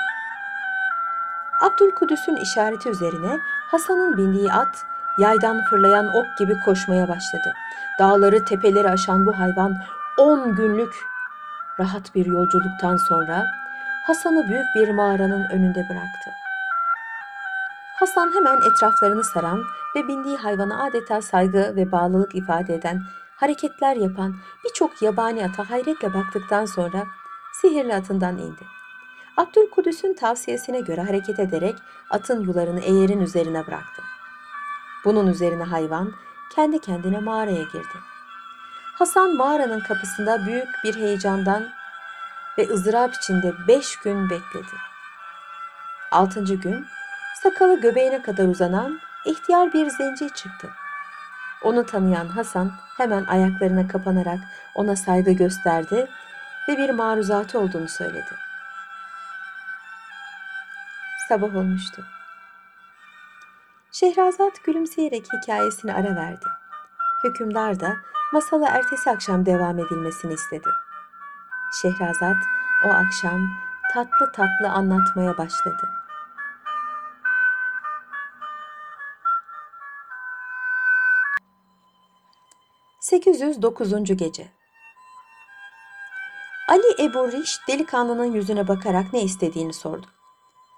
Abdülkudüs'ün 1.61 2.35
işareti 2.35 2.89
üzerine 2.89 3.39
Hasan'ın 3.71 4.17
bindiği 4.17 4.53
at 4.53 4.85
yaydan 5.17 5.63
fırlayan 5.69 6.07
ok 6.07 6.37
gibi 6.37 6.57
koşmaya 6.65 7.07
başladı. 7.07 7.53
Dağları 7.99 8.45
tepeleri 8.45 8.89
aşan 8.89 9.25
bu 9.25 9.39
hayvan 9.39 9.77
10 10.17 10.55
günlük 10.55 11.05
rahat 11.79 12.15
bir 12.15 12.25
yolculuktan 12.25 12.97
sonra 12.97 13.45
Hasan'ı 14.07 14.47
büyük 14.47 14.75
bir 14.75 14.89
mağaranın 14.89 15.49
önünde 15.49 15.89
bıraktı. 15.89 16.46
Hasan 17.99 18.35
hemen 18.35 18.61
etraflarını 18.61 19.23
saran 19.23 19.65
ve 19.95 20.07
bindiği 20.07 20.37
hayvana 20.37 20.83
adeta 20.83 21.21
saygı 21.21 21.73
ve 21.75 21.91
bağlılık 21.91 22.35
ifade 22.35 22.75
eden 22.75 23.01
hareketler 23.35 23.95
yapan 23.95 24.35
birçok 24.63 25.01
yabani 25.01 25.45
ata 25.45 25.69
hayretle 25.69 26.13
baktıktan 26.13 26.65
sonra 26.65 27.03
sihirli 27.61 27.95
atından 27.95 28.37
indi. 28.37 28.61
Abdülkudüs'ün 29.37 30.13
tavsiyesine 30.13 30.79
göre 30.79 31.01
hareket 31.01 31.39
ederek 31.39 31.75
atın 32.09 32.41
yularını 32.41 32.79
eğerin 32.79 33.21
üzerine 33.21 33.67
bıraktı. 33.67 34.01
Bunun 35.05 35.27
üzerine 35.27 35.63
hayvan 35.63 36.13
kendi 36.55 36.79
kendine 36.79 37.19
mağaraya 37.19 37.63
girdi. 37.63 37.97
Hasan 38.93 39.35
mağaranın 39.35 39.79
kapısında 39.79 40.45
büyük 40.45 40.69
bir 40.83 40.95
heyecandan 40.95 41.67
ve 42.57 42.69
ızdırap 42.69 43.13
içinde 43.13 43.53
beş 43.67 43.97
gün 43.97 44.29
bekledi. 44.29 44.75
Altıncı 46.11 46.53
gün 46.53 46.85
sakalı 47.43 47.81
göbeğine 47.81 48.21
kadar 48.21 48.45
uzanan 48.47 48.99
ihtiyar 49.25 49.73
bir 49.73 49.89
zenci 49.89 50.29
çıktı. 50.29 50.69
Onu 51.63 51.85
tanıyan 51.85 52.27
Hasan 52.27 52.71
hemen 52.97 53.25
ayaklarına 53.25 53.87
kapanarak 53.87 54.39
ona 54.75 54.95
saygı 54.95 55.31
gösterdi 55.31 56.07
ve 56.69 56.77
bir 56.77 56.89
maruzatı 56.89 57.59
olduğunu 57.59 57.87
söyledi. 57.87 58.35
Sabah 61.29 61.55
olmuştu. 61.55 62.05
Şehrazat 63.91 64.63
gülümseyerek 64.63 65.25
hikayesine 65.33 65.93
ara 65.93 66.15
verdi. 66.15 66.45
Hükümdar 67.23 67.79
da 67.79 67.97
masala 68.33 68.67
ertesi 68.69 69.09
akşam 69.09 69.45
devam 69.45 69.79
edilmesini 69.79 70.33
istedi. 70.33 70.69
Şehrazat 71.81 72.37
o 72.85 72.89
akşam 72.89 73.49
tatlı 73.93 74.31
tatlı 74.31 74.69
anlatmaya 74.69 75.37
başladı. 75.37 76.06
...809. 83.17 84.17
Gece 84.17 84.47
Ali 86.69 86.95
Ebu 86.99 87.31
Riş 87.31 87.59
delikanlının 87.67 88.33
yüzüne 88.33 88.67
bakarak 88.67 89.13
ne 89.13 89.21
istediğini 89.21 89.73
sordu. 89.73 90.05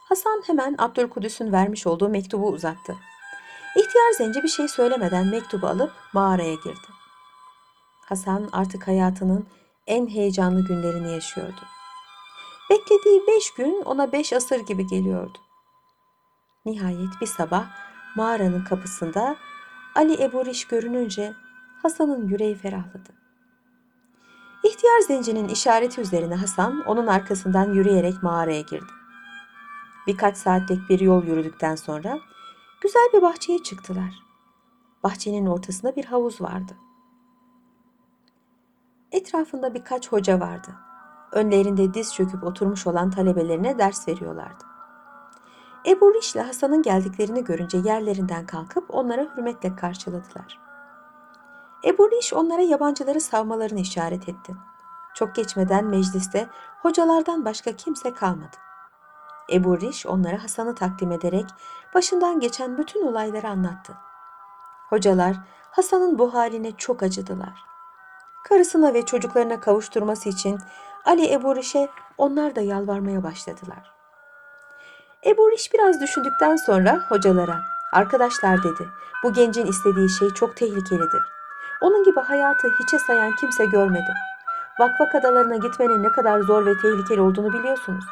Hasan 0.09 0.43
hemen 0.47 0.75
Abdülkudüs'ün 0.77 1.51
vermiş 1.51 1.87
olduğu 1.87 2.09
mektubu 2.09 2.47
uzattı. 2.47 2.95
İhtiyar 3.75 4.11
zenci 4.17 4.43
bir 4.43 4.47
şey 4.47 4.67
söylemeden 4.67 5.27
mektubu 5.27 5.67
alıp 5.67 5.91
mağaraya 6.13 6.53
girdi. 6.53 6.87
Hasan 8.05 8.49
artık 8.51 8.87
hayatının 8.87 9.47
en 9.87 10.07
heyecanlı 10.07 10.65
günlerini 10.67 11.11
yaşıyordu. 11.11 11.61
Beklediği 12.69 13.27
beş 13.27 13.53
gün 13.53 13.81
ona 13.85 14.11
beş 14.11 14.33
asır 14.33 14.59
gibi 14.59 14.87
geliyordu. 14.87 15.37
Nihayet 16.65 17.21
bir 17.21 17.27
sabah 17.27 17.65
mağaranın 18.15 18.63
kapısında 18.63 19.35
Ali 19.95 20.23
Ebu 20.23 20.45
Riş 20.45 20.67
görününce 20.67 21.33
Hasan'ın 21.81 22.27
yüreği 22.27 22.55
ferahladı. 22.55 23.09
İhtiyar 24.63 24.99
zencinin 24.99 25.47
işareti 25.47 26.01
üzerine 26.01 26.35
Hasan 26.35 26.81
onun 26.85 27.07
arkasından 27.07 27.73
yürüyerek 27.73 28.23
mağaraya 28.23 28.61
girdi. 28.61 28.91
Birkaç 30.07 30.37
saatlik 30.37 30.89
bir 30.89 30.99
yol 30.99 31.23
yürüdükten 31.23 31.75
sonra 31.75 32.19
güzel 32.81 33.09
bir 33.13 33.21
bahçeye 33.21 33.63
çıktılar. 33.63 34.13
Bahçenin 35.03 35.45
ortasında 35.45 35.95
bir 35.95 36.05
havuz 36.05 36.41
vardı. 36.41 36.77
Etrafında 39.11 39.73
birkaç 39.73 40.11
hoca 40.11 40.39
vardı. 40.39 40.75
Önlerinde 41.31 41.93
diz 41.93 42.13
çöküp 42.13 42.43
oturmuş 42.43 42.87
olan 42.87 43.11
talebelerine 43.11 43.79
ders 43.79 44.07
veriyorlardı. 44.07 44.63
Ebu 45.87 46.13
Riş 46.13 46.35
ile 46.35 46.41
Hasan'ın 46.41 46.81
geldiklerini 46.81 47.43
görünce 47.43 47.77
yerlerinden 47.77 48.45
kalkıp 48.45 48.85
onlara 48.89 49.27
hürmetle 49.37 49.75
karşıladılar. 49.75 50.68
Ebu 51.83 52.11
Riş 52.11 52.33
onlara 52.33 52.61
yabancıları 52.61 53.21
savmalarını 53.21 53.79
işaret 53.79 54.29
etti. 54.29 54.55
Çok 55.13 55.35
geçmeden 55.35 55.85
mecliste 55.85 56.47
hocalardan 56.81 57.45
başka 57.45 57.75
kimse 57.75 58.13
kalmadı. 58.13 58.57
Ebu 59.51 59.79
Riş 59.79 60.05
onlara 60.05 60.43
Hasan'ı 60.43 60.75
takdim 60.75 61.11
ederek 61.11 61.45
başından 61.95 62.39
geçen 62.39 62.77
bütün 62.77 63.07
olayları 63.07 63.47
anlattı. 63.47 63.93
Hocalar 64.89 65.35
Hasan'ın 65.71 66.19
bu 66.19 66.33
haline 66.33 66.71
çok 66.77 67.03
acıdılar. 67.03 67.63
Karısına 68.49 68.93
ve 68.93 69.05
çocuklarına 69.05 69.59
kavuşturması 69.59 70.29
için 70.29 70.59
Ali 71.05 71.33
Ebu 71.33 71.55
Riş'e 71.55 71.89
onlar 72.17 72.55
da 72.55 72.61
yalvarmaya 72.61 73.23
başladılar. 73.23 73.93
Ebu 75.25 75.51
Riş 75.51 75.73
biraz 75.73 76.01
düşündükten 76.01 76.55
sonra 76.55 76.99
hocalara, 77.09 77.59
arkadaşlar 77.93 78.63
dedi, 78.63 78.89
bu 79.23 79.33
gencin 79.33 79.65
istediği 79.65 80.09
şey 80.09 80.29
çok 80.29 80.55
tehlikelidir. 80.55 81.38
Onun 81.81 82.03
gibi 82.03 82.19
hayatı 82.19 82.67
hiçe 82.79 82.99
sayan 82.99 83.31
kimse 83.31 83.65
görmedim. 83.65 84.15
Vakvak 84.79 85.15
adalarına 85.15 85.55
gitmenin 85.55 86.03
ne 86.03 86.11
kadar 86.11 86.39
zor 86.39 86.65
ve 86.65 86.77
tehlikeli 86.81 87.21
olduğunu 87.21 87.53
biliyorsunuz. 87.53 88.05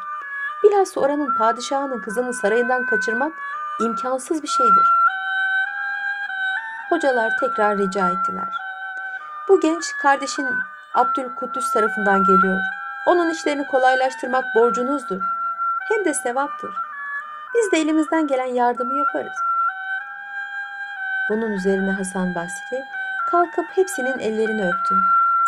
Bilhassa 0.63 1.01
oranın 1.01 1.37
padişahının 1.37 2.01
kızını 2.01 2.33
sarayından 2.33 2.85
kaçırmak 2.85 3.33
imkansız 3.79 4.43
bir 4.43 4.47
şeydir. 4.47 4.83
Hocalar 6.89 7.31
tekrar 7.39 7.77
rica 7.77 8.09
ettiler. 8.09 8.53
Bu 9.49 9.59
genç 9.59 9.97
kardeşin 10.01 10.47
Abdülkuddüs 10.93 11.71
tarafından 11.73 12.23
geliyor. 12.23 12.59
Onun 13.07 13.29
işlerini 13.29 13.67
kolaylaştırmak 13.67 14.45
borcunuzdur. 14.55 15.21
Hem 15.89 16.05
de 16.05 16.13
sevaptır. 16.13 16.71
Biz 17.55 17.71
de 17.71 17.77
elimizden 17.77 18.27
gelen 18.27 18.53
yardımı 18.53 18.97
yaparız. 18.97 19.37
Bunun 21.29 21.51
üzerine 21.51 21.91
Hasan 21.91 22.35
Basri 22.35 22.83
kalkıp 23.31 23.65
hepsinin 23.75 24.19
ellerini 24.19 24.67
öptü. 24.67 24.95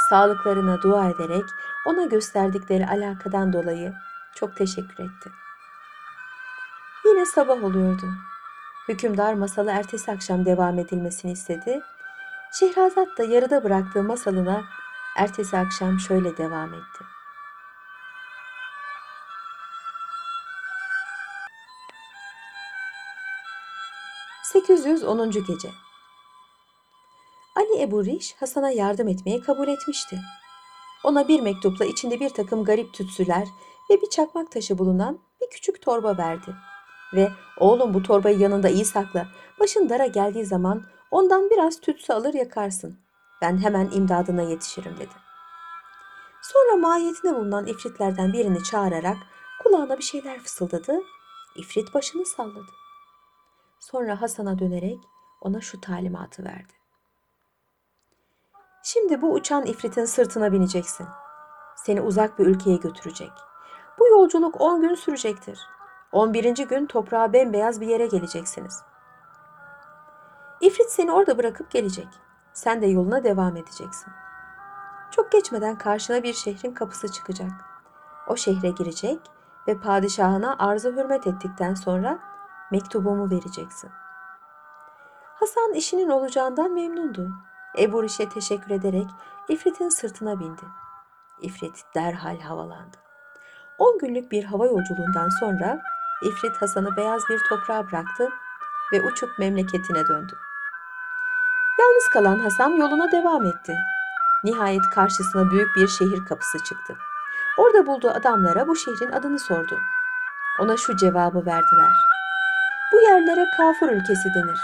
Sağlıklarına 0.09 0.81
dua 0.81 1.09
ederek 1.09 1.45
ona 1.85 2.05
gösterdikleri 2.05 2.87
alakadan 2.87 3.53
dolayı 3.53 3.93
çok 4.35 4.55
teşekkür 4.55 5.03
etti. 5.03 5.31
Yine 7.05 7.25
sabah 7.25 7.63
oluyordu. 7.63 8.05
Hükümdar 8.87 9.33
masalı 9.33 9.71
ertesi 9.71 10.11
akşam 10.11 10.45
devam 10.45 10.79
edilmesini 10.79 11.31
istedi. 11.31 11.81
Şehrazat 12.51 13.17
da 13.17 13.23
yarıda 13.23 13.63
bıraktığı 13.63 14.03
masalına 14.03 14.63
ertesi 15.17 15.57
akşam 15.57 15.99
şöyle 15.99 16.37
devam 16.37 16.73
etti. 16.73 17.03
...810. 24.53 25.45
Gece 25.47 25.69
Ebu 27.81 28.05
Riş 28.05 28.35
Hasan'a 28.39 28.69
yardım 28.69 29.07
etmeye 29.07 29.41
kabul 29.41 29.67
etmişti. 29.67 30.19
Ona 31.03 31.27
bir 31.27 31.39
mektupla 31.39 31.85
içinde 31.85 32.19
bir 32.19 32.29
takım 32.29 32.63
garip 32.63 32.93
tütsüler 32.93 33.47
ve 33.89 34.01
bir 34.01 34.09
çakmak 34.09 34.51
taşı 34.51 34.77
bulunan 34.77 35.19
bir 35.41 35.49
küçük 35.49 35.81
torba 35.81 36.17
verdi. 36.17 36.55
Ve 37.13 37.29
oğlum 37.59 37.93
bu 37.93 38.03
torbayı 38.03 38.39
yanında 38.39 38.69
iyi 38.69 38.85
sakla. 38.85 39.27
Başın 39.59 39.89
dara 39.89 40.05
geldiği 40.05 40.45
zaman 40.45 40.85
ondan 41.11 41.49
biraz 41.49 41.79
tütsü 41.79 42.13
alır 42.13 42.33
yakarsın. 42.33 42.99
Ben 43.41 43.57
hemen 43.57 43.91
imdadına 43.91 44.41
yetişirim 44.41 44.97
dedi. 44.97 45.13
Sonra 46.41 46.75
mahiyetine 46.75 47.35
bulunan 47.35 47.67
ifritlerden 47.67 48.33
birini 48.33 48.63
çağırarak 48.63 49.17
kulağına 49.63 49.97
bir 49.97 50.03
şeyler 50.03 50.39
fısıldadı. 50.39 51.01
İfrit 51.55 51.93
başını 51.93 52.25
salladı. 52.25 52.71
Sonra 53.79 54.21
Hasan'a 54.21 54.59
dönerek 54.59 54.99
ona 55.41 55.61
şu 55.61 55.81
talimatı 55.81 56.43
verdi. 56.43 56.78
Şimdi 58.83 59.21
bu 59.21 59.33
uçan 59.33 59.65
ifritin 59.65 60.05
sırtına 60.05 60.51
bineceksin. 60.51 61.07
Seni 61.75 62.01
uzak 62.01 62.39
bir 62.39 62.45
ülkeye 62.45 62.77
götürecek. 62.77 63.31
Bu 63.99 64.07
yolculuk 64.07 64.61
10 64.61 64.81
gün 64.81 64.95
sürecektir. 64.95 65.59
11. 66.11 66.67
gün 66.67 66.85
toprağa 66.85 67.33
bembeyaz 67.33 67.81
bir 67.81 67.87
yere 67.87 68.07
geleceksiniz. 68.07 68.81
İfrit 70.61 70.89
seni 70.89 71.11
orada 71.11 71.37
bırakıp 71.37 71.71
gelecek. 71.71 72.07
Sen 72.53 72.81
de 72.81 72.87
yoluna 72.87 73.23
devam 73.23 73.57
edeceksin. 73.57 74.13
Çok 75.11 75.31
geçmeden 75.31 75.77
karşına 75.77 76.23
bir 76.23 76.33
şehrin 76.33 76.73
kapısı 76.73 77.11
çıkacak. 77.11 77.51
O 78.27 78.35
şehre 78.35 78.69
girecek 78.69 79.19
ve 79.67 79.79
padişahına 79.79 80.55
arzı 80.59 80.95
hürmet 80.95 81.27
ettikten 81.27 81.73
sonra 81.73 82.19
mektubumu 82.71 83.29
vereceksin. 83.29 83.89
Hasan 85.35 85.73
işinin 85.73 86.09
olacağından 86.09 86.71
memnundu. 86.71 87.31
Ebu 87.77 88.03
Riş'e 88.03 88.29
teşekkür 88.29 88.71
ederek 88.71 89.07
İfrit'in 89.49 89.89
sırtına 89.89 90.39
bindi. 90.39 90.61
İfrit 91.41 91.83
derhal 91.95 92.39
havalandı. 92.39 92.97
On 93.77 93.97
günlük 93.97 94.31
bir 94.31 94.43
hava 94.43 94.65
yolculuğundan 94.65 95.29
sonra 95.39 95.81
İfrit 96.23 96.61
Hasan'ı 96.61 96.97
beyaz 96.97 97.21
bir 97.29 97.39
toprağa 97.49 97.87
bıraktı 97.87 98.29
ve 98.93 99.01
uçup 99.01 99.39
memleketine 99.39 100.07
döndü. 100.07 100.33
Yalnız 101.79 102.09
kalan 102.13 102.39
Hasan 102.39 102.69
yoluna 102.69 103.11
devam 103.11 103.45
etti. 103.45 103.75
Nihayet 104.43 104.89
karşısına 104.95 105.51
büyük 105.51 105.75
bir 105.75 105.87
şehir 105.87 106.25
kapısı 106.25 106.57
çıktı. 106.63 106.97
Orada 107.57 107.85
bulduğu 107.85 108.09
adamlara 108.09 108.67
bu 108.67 108.75
şehrin 108.75 109.11
adını 109.11 109.39
sordu. 109.39 109.79
Ona 110.59 110.77
şu 110.77 110.95
cevabı 110.97 111.45
verdiler. 111.45 111.93
Bu 112.93 112.99
yerlere 113.01 113.45
kafur 113.57 113.89
ülkesi 113.89 114.29
denir. 114.35 114.59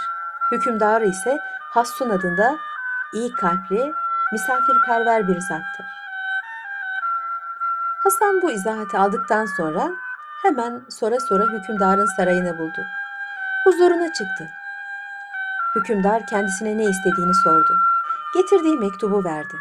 Hükümdarı 0.52 1.06
ise 1.06 1.38
Hassun 1.72 2.10
adında 2.10 2.58
iyi 3.14 3.34
kalpli, 3.34 3.94
misafirperver 4.34 5.28
bir 5.28 5.40
zattır. 5.40 5.86
Hasan 8.04 8.42
bu 8.42 8.52
izahatı 8.52 9.00
aldıktan 9.00 9.46
sonra 9.46 9.92
hemen 10.42 10.82
sonra 10.90 11.20
sonra 11.20 11.44
hükümdarın 11.44 12.16
sarayını 12.18 12.58
buldu. 12.58 12.86
Huzuruna 13.64 14.14
çıktı. 14.14 14.48
Hükümdar 15.76 16.28
kendisine 16.28 16.78
ne 16.78 16.84
istediğini 16.84 17.34
sordu. 17.44 17.78
Getirdiği 18.36 18.78
mektubu 18.78 19.24
verdi. 19.24 19.56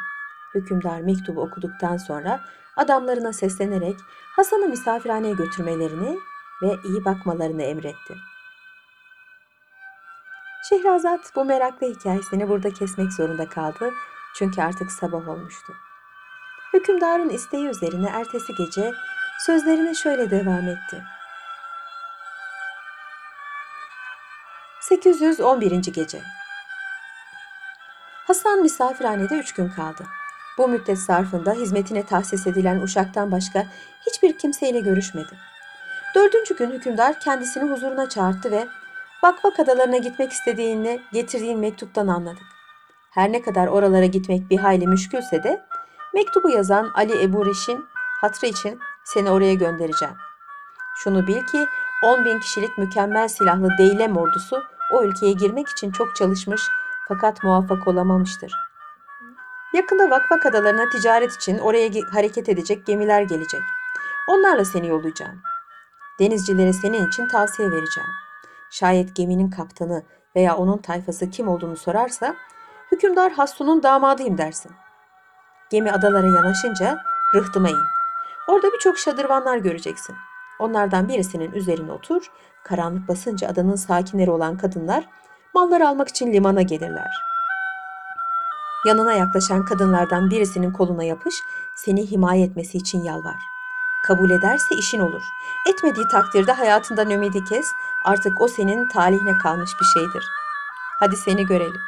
Hükümdar 0.54 1.00
mektubu 1.00 1.40
okuduktan 1.40 1.96
sonra 1.96 2.40
adamlarına 2.76 3.32
seslenerek 3.32 3.96
Hasan'ı 4.36 4.68
misafirhaneye 4.68 5.34
götürmelerini 5.34 6.18
ve 6.62 6.76
iyi 6.84 7.04
bakmalarını 7.04 7.62
emretti. 7.62 8.14
Şehrazat 10.68 11.36
bu 11.36 11.44
meraklı 11.44 11.86
hikayesini 11.86 12.48
burada 12.48 12.72
kesmek 12.72 13.12
zorunda 13.12 13.48
kaldı 13.48 13.94
çünkü 14.34 14.62
artık 14.62 14.92
sabah 14.92 15.28
olmuştu. 15.28 15.72
Hükümdarın 16.72 17.28
isteği 17.28 17.66
üzerine 17.66 18.08
ertesi 18.08 18.54
gece 18.54 18.92
sözlerine 19.46 19.94
şöyle 19.94 20.30
devam 20.30 20.68
etti. 20.68 21.02
811. 24.80 25.70
gece 25.70 26.22
Hasan 28.26 28.62
misafirhanede 28.62 29.34
üç 29.34 29.52
gün 29.52 29.68
kaldı. 29.68 30.04
Bu 30.58 30.68
müddet 30.68 30.98
zarfında 30.98 31.52
hizmetine 31.52 32.06
tahsis 32.06 32.46
edilen 32.46 32.80
uşaktan 32.80 33.32
başka 33.32 33.66
hiçbir 34.06 34.38
kimseyle 34.38 34.80
görüşmedi. 34.80 35.38
Dördüncü 36.14 36.56
gün 36.56 36.70
hükümdar 36.70 37.20
kendisini 37.20 37.70
huzuruna 37.70 38.08
çağırdı 38.08 38.50
ve 38.50 38.68
Bakvak 39.24 39.60
adalarına 39.60 39.96
gitmek 39.96 40.32
istediğini 40.32 41.00
getirdiğin 41.12 41.58
mektuptan 41.58 42.08
anladık. 42.08 42.42
Her 43.10 43.32
ne 43.32 43.42
kadar 43.42 43.66
oralara 43.66 44.06
gitmek 44.06 44.50
bir 44.50 44.58
hayli 44.58 44.86
müşkülse 44.86 45.42
de 45.42 45.66
mektubu 46.14 46.50
yazan 46.50 46.90
Ali 46.94 47.22
Ebu 47.22 47.46
Reş'in 47.46 47.84
hatrı 48.20 48.46
için 48.46 48.80
seni 49.04 49.30
oraya 49.30 49.54
göndereceğim. 49.54 50.14
Şunu 50.96 51.26
bil 51.26 51.46
ki 51.46 51.66
10 52.02 52.24
bin 52.24 52.38
kişilik 52.38 52.78
mükemmel 52.78 53.28
silahlı 53.28 53.68
Deylem 53.78 54.16
ordusu 54.16 54.62
o 54.92 55.02
ülkeye 55.04 55.32
girmek 55.32 55.68
için 55.68 55.92
çok 55.92 56.16
çalışmış 56.16 56.62
fakat 57.08 57.42
muvaffak 57.44 57.88
olamamıştır. 57.88 58.52
Yakında 59.74 60.10
Vakvak 60.10 60.46
adalarına 60.46 60.88
ticaret 60.88 61.32
için 61.32 61.58
oraya 61.58 61.90
hareket 62.12 62.48
edecek 62.48 62.86
gemiler 62.86 63.22
gelecek. 63.22 63.62
Onlarla 64.28 64.64
seni 64.64 64.88
yollayacağım. 64.88 65.42
Denizcilere 66.20 66.72
senin 66.72 67.08
için 67.08 67.28
tavsiye 67.28 67.70
vereceğim. 67.70 68.23
Şayet 68.74 69.16
geminin 69.16 69.50
kaptanı 69.50 70.02
veya 70.36 70.56
onun 70.56 70.78
tayfası 70.78 71.30
kim 71.30 71.48
olduğunu 71.48 71.76
sorarsa, 71.76 72.34
hükümdar 72.92 73.32
Hassun'un 73.32 73.82
damadıyım 73.82 74.38
dersin. 74.38 74.72
Gemi 75.70 75.92
adalara 75.92 76.26
yanaşınca 76.26 76.98
rıhtıma 77.34 77.68
in. 77.68 77.76
Orada 78.48 78.72
birçok 78.72 78.98
şadırvanlar 78.98 79.56
göreceksin. 79.56 80.16
Onlardan 80.58 81.08
birisinin 81.08 81.52
üzerine 81.52 81.92
otur, 81.92 82.30
karanlık 82.64 83.08
basınca 83.08 83.48
adanın 83.48 83.76
sakinleri 83.76 84.30
olan 84.30 84.58
kadınlar 84.58 85.08
malları 85.54 85.88
almak 85.88 86.08
için 86.08 86.32
limana 86.32 86.62
gelirler. 86.62 87.10
Yanına 88.86 89.12
yaklaşan 89.12 89.64
kadınlardan 89.64 90.30
birisinin 90.30 90.72
koluna 90.72 91.04
yapış, 91.04 91.34
seni 91.76 92.10
himaye 92.10 92.44
etmesi 92.44 92.78
için 92.78 93.02
yalvar. 93.02 93.53
Kabul 94.06 94.30
ederse 94.30 94.74
işin 94.74 95.00
olur. 95.00 95.22
Etmediği 95.68 96.08
takdirde 96.08 96.52
hayatından 96.52 97.10
ümidi 97.10 97.44
kes, 97.44 97.66
artık 98.04 98.40
o 98.40 98.48
senin 98.48 98.88
talihine 98.88 99.38
kalmış 99.38 99.70
bir 99.80 100.00
şeydir. 100.00 100.24
Hadi 100.98 101.16
seni 101.16 101.46
görelim. 101.46 101.80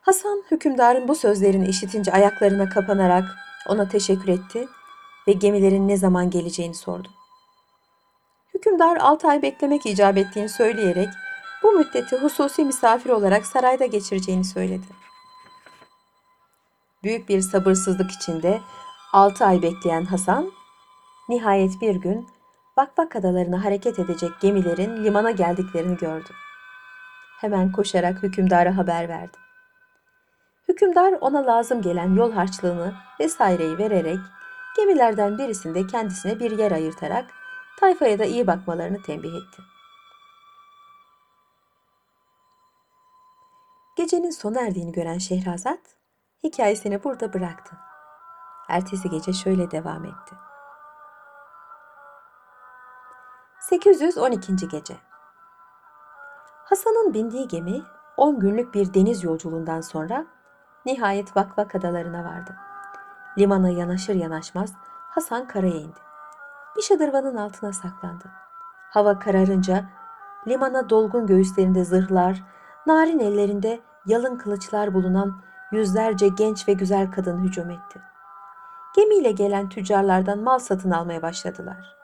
Hasan 0.00 0.42
hükümdarın 0.50 1.08
bu 1.08 1.14
sözlerini 1.14 1.68
işitince 1.68 2.12
ayaklarına 2.12 2.68
kapanarak 2.68 3.24
ona 3.68 3.88
teşekkür 3.88 4.28
etti 4.28 4.68
ve 5.28 5.32
gemilerin 5.32 5.88
ne 5.88 5.96
zaman 5.96 6.30
geleceğini 6.30 6.74
sordu. 6.74 7.08
Hükümdar 8.54 8.96
6 8.96 9.28
ay 9.28 9.42
beklemek 9.42 9.86
icap 9.86 10.16
ettiğini 10.16 10.48
söyleyerek 10.48 11.08
bu 11.62 11.72
müddeti 11.72 12.16
hususi 12.16 12.64
misafir 12.64 13.10
olarak 13.10 13.46
sarayda 13.46 13.86
geçireceğini 13.86 14.44
söyledi. 14.44 15.07
Büyük 17.02 17.28
bir 17.28 17.40
sabırsızlık 17.40 18.10
içinde 18.10 18.60
6 19.12 19.44
ay 19.44 19.62
bekleyen 19.62 20.04
Hasan, 20.04 20.52
nihayet 21.28 21.80
bir 21.80 21.96
gün 21.96 22.28
Vakvak 22.78 23.16
adalarına 23.16 23.64
hareket 23.64 23.98
edecek 23.98 24.30
gemilerin 24.40 25.04
limana 25.04 25.30
geldiklerini 25.30 25.96
gördü. 25.96 26.28
Hemen 27.40 27.72
koşarak 27.72 28.22
hükümdara 28.22 28.76
haber 28.76 29.08
verdi. 29.08 29.36
Hükümdar 30.68 31.12
ona 31.20 31.46
lazım 31.46 31.82
gelen 31.82 32.14
yol 32.14 32.32
harçlığını 32.32 32.94
vesaireyi 33.20 33.78
vererek 33.78 34.18
gemilerden 34.76 35.38
birisinde 35.38 35.86
kendisine 35.86 36.40
bir 36.40 36.58
yer 36.58 36.72
ayırtarak 36.72 37.30
tayfaya 37.80 38.18
da 38.18 38.24
iyi 38.24 38.46
bakmalarını 38.46 39.02
tembih 39.02 39.34
etti. 39.34 39.62
Gecenin 43.96 44.30
sona 44.30 44.60
erdiğini 44.60 44.92
gören 44.92 45.18
Şehrazat 45.18 45.97
hikayesini 46.42 47.04
burada 47.04 47.32
bıraktı. 47.32 47.76
Ertesi 48.68 49.10
gece 49.10 49.32
şöyle 49.32 49.70
devam 49.70 50.04
etti. 50.04 50.34
812. 53.60 54.68
gece 54.68 54.96
Hasan'ın 56.64 57.14
bindiği 57.14 57.48
gemi 57.48 57.82
10 58.16 58.40
günlük 58.40 58.74
bir 58.74 58.94
deniz 58.94 59.24
yolculuğundan 59.24 59.80
sonra 59.80 60.26
nihayet 60.86 61.36
Vakvak 61.36 61.74
adalarına 61.74 62.24
vardı. 62.24 62.56
Limana 63.38 63.68
yanaşır 63.68 64.14
yanaşmaz 64.14 64.72
Hasan 65.10 65.48
karaya 65.48 65.76
indi. 65.76 65.98
Bir 66.76 66.82
şadırvanın 66.82 67.36
altına 67.36 67.72
saklandı. 67.72 68.24
Hava 68.90 69.18
kararınca 69.18 69.84
limana 70.48 70.90
dolgun 70.90 71.26
göğüslerinde 71.26 71.84
zırhlar, 71.84 72.44
narin 72.86 73.18
ellerinde 73.18 73.80
yalın 74.06 74.38
kılıçlar 74.38 74.94
bulunan 74.94 75.47
yüzlerce 75.72 76.28
genç 76.28 76.68
ve 76.68 76.72
güzel 76.72 77.10
kadın 77.10 77.44
hücum 77.44 77.70
etti. 77.70 78.00
Gemiyle 78.96 79.30
gelen 79.30 79.68
tüccarlardan 79.68 80.38
mal 80.38 80.58
satın 80.58 80.90
almaya 80.90 81.22
başladılar. 81.22 81.96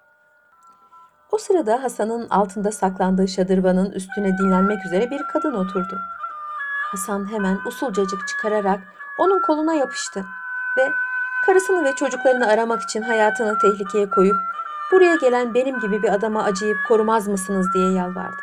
O 1.32 1.38
sırada 1.38 1.82
Hasan'ın 1.82 2.28
altında 2.28 2.72
saklandığı 2.72 3.28
şadırvanın 3.28 3.90
üstüne 3.90 4.38
dinlenmek 4.38 4.86
üzere 4.86 5.10
bir 5.10 5.22
kadın 5.32 5.54
oturdu. 5.54 5.98
Hasan 6.90 7.32
hemen 7.32 7.58
usulcacık 7.66 8.28
çıkararak 8.28 8.80
onun 9.18 9.42
koluna 9.42 9.74
yapıştı 9.74 10.24
ve 10.78 10.90
karısını 11.46 11.84
ve 11.84 11.94
çocuklarını 11.94 12.46
aramak 12.46 12.82
için 12.82 13.02
hayatını 13.02 13.58
tehlikeye 13.58 14.10
koyup 14.10 14.36
buraya 14.92 15.14
gelen 15.14 15.54
benim 15.54 15.80
gibi 15.80 16.02
bir 16.02 16.12
adama 16.12 16.42
acıyıp 16.42 16.78
korumaz 16.88 17.28
mısınız 17.28 17.66
diye 17.74 17.92
yalvardı. 17.92 18.42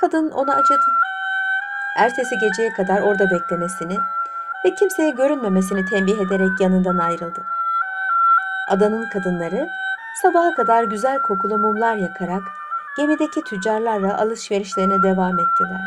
Kadın 0.00 0.30
ona 0.30 0.54
acıdı. 0.54 1.01
Ertesi 1.96 2.38
geceye 2.38 2.72
kadar 2.72 3.00
orada 3.00 3.30
beklemesini 3.30 3.98
ve 4.64 4.74
kimseye 4.74 5.10
görünmemesini 5.10 5.84
tembih 5.84 6.18
ederek 6.18 6.60
yanından 6.60 6.98
ayrıldı. 6.98 7.42
Adanın 8.68 9.08
kadınları 9.08 9.68
sabaha 10.22 10.54
kadar 10.54 10.84
güzel 10.84 11.22
kokulu 11.22 11.58
mumlar 11.58 11.96
yakarak 11.96 12.42
gemideki 12.96 13.44
tüccarlarla 13.44 14.18
alışverişlerine 14.18 15.02
devam 15.02 15.38
ettiler. 15.38 15.80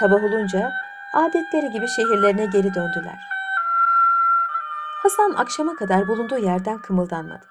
Sabah 0.00 0.24
olunca 0.24 0.72
adetleri 1.14 1.70
gibi 1.70 1.88
şehirlerine 1.88 2.46
geri 2.46 2.74
döndüler. 2.74 3.18
Hasan 5.02 5.34
akşama 5.36 5.76
kadar 5.76 6.08
bulunduğu 6.08 6.38
yerden 6.38 6.78
kımıldanmadı. 6.78 7.46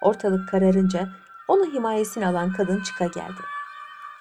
Ortalık 0.00 0.48
kararınca 0.48 1.08
onu 1.48 1.64
himayesine 1.64 2.26
alan 2.26 2.52
kadın 2.52 2.82
çıka 2.82 3.06
geldi. 3.06 3.51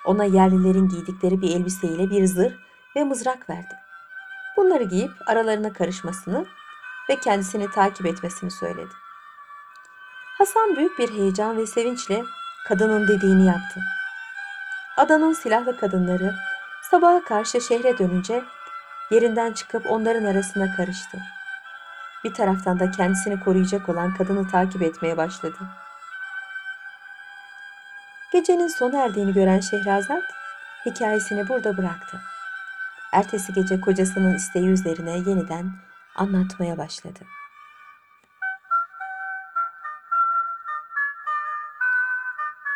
Ona 0.05 0.23
yerlilerin 0.23 0.89
giydikleri 0.89 1.41
bir 1.41 1.55
elbiseyle 1.55 2.09
bir 2.09 2.25
zırh 2.25 2.53
ve 2.95 3.03
mızrak 3.03 3.49
verdi. 3.49 3.75
Bunları 4.57 4.83
giyip 4.83 5.11
aralarına 5.25 5.73
karışmasını 5.73 6.45
ve 7.09 7.15
kendisini 7.15 7.71
takip 7.71 8.05
etmesini 8.05 8.51
söyledi. 8.51 8.93
Hasan 10.37 10.75
büyük 10.75 10.99
bir 10.99 11.09
heyecan 11.09 11.57
ve 11.57 11.67
sevinçle 11.67 12.23
kadının 12.67 13.07
dediğini 13.07 13.45
yaptı. 13.45 13.81
Adanın 14.97 15.33
silahlı 15.33 15.79
kadınları 15.79 16.35
sabaha 16.91 17.23
karşı 17.23 17.61
şehre 17.61 17.97
dönünce 17.97 18.43
yerinden 19.11 19.53
çıkıp 19.53 19.91
onların 19.91 20.25
arasına 20.25 20.75
karıştı. 20.75 21.17
Bir 22.23 22.33
taraftan 22.33 22.79
da 22.79 22.91
kendisini 22.91 23.39
koruyacak 23.39 23.89
olan 23.89 24.13
kadını 24.13 24.47
takip 24.47 24.81
etmeye 24.81 25.17
başladı. 25.17 25.57
Gecenin 28.31 28.67
sona 28.67 29.03
erdiğini 29.03 29.33
gören 29.33 29.59
Şehrazat 29.59 30.23
hikayesini 30.85 31.49
burada 31.49 31.77
bıraktı. 31.77 32.21
Ertesi 33.13 33.53
gece 33.53 33.81
kocasının 33.81 34.35
isteği 34.35 34.67
üzerine 34.67 35.11
yeniden 35.11 35.71
anlatmaya 36.15 36.77
başladı. 36.77 37.19